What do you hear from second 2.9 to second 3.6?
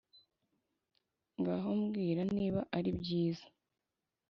byiza